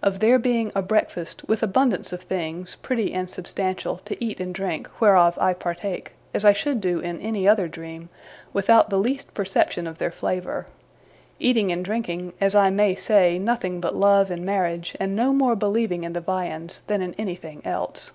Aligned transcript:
Of 0.00 0.20
there 0.20 0.38
being 0.38 0.72
a 0.74 0.80
breakfast, 0.80 1.46
with 1.46 1.62
abundance 1.62 2.10
of 2.10 2.22
things, 2.22 2.76
pretty 2.76 3.12
and 3.12 3.28
substantial, 3.28 3.98
to 4.06 4.16
eat 4.24 4.40
and 4.40 4.54
drink, 4.54 4.88
whereof 4.98 5.36
I 5.38 5.52
partake, 5.52 6.12
as 6.32 6.42
I 6.42 6.54
should 6.54 6.80
do 6.80 7.00
in 7.00 7.20
any 7.20 7.46
other 7.46 7.68
dream, 7.68 8.08
without 8.54 8.88
the 8.88 8.96
least 8.96 9.34
perception 9.34 9.86
of 9.86 9.98
their 9.98 10.10
flavour; 10.10 10.68
eating 11.38 11.70
and 11.70 11.84
drinking, 11.84 12.32
as 12.40 12.54
I 12.54 12.70
may 12.70 12.94
say, 12.94 13.38
nothing 13.38 13.78
but 13.78 13.94
love 13.94 14.30
and 14.30 14.42
marriage, 14.42 14.96
and 14.98 15.14
no 15.14 15.34
more 15.34 15.54
believing 15.54 16.02
in 16.02 16.14
the 16.14 16.22
viands 16.22 16.80
than 16.86 17.02
in 17.02 17.12
anything 17.18 17.60
else. 17.66 18.12